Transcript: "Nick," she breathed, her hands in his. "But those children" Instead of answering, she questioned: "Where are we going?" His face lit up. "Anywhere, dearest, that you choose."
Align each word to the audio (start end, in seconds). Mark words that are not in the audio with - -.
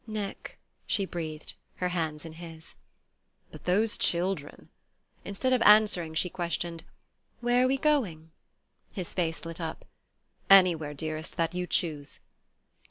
"Nick," 0.07 0.57
she 0.87 1.05
breathed, 1.05 1.53
her 1.75 1.89
hands 1.89 2.25
in 2.25 2.33
his. 2.33 2.73
"But 3.51 3.65
those 3.65 3.97
children" 3.99 4.69
Instead 5.25 5.53
of 5.53 5.61
answering, 5.61 6.15
she 6.15 6.27
questioned: 6.27 6.83
"Where 7.39 7.65
are 7.65 7.67
we 7.67 7.77
going?" 7.77 8.31
His 8.91 9.13
face 9.13 9.45
lit 9.45 9.61
up. 9.61 9.85
"Anywhere, 10.49 10.95
dearest, 10.95 11.37
that 11.37 11.53
you 11.53 11.67
choose." 11.67 12.19